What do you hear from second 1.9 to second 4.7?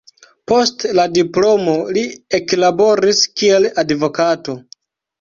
li eklaboris kiel advokato.